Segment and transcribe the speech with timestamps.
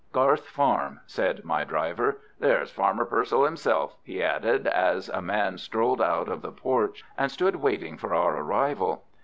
[0.11, 2.17] "Garth Farm," said my driver.
[2.39, 7.05] "There is Farmer Purcell himself," he added, as a man strolled out of the porch
[7.19, 9.03] and stood waiting for our arrival.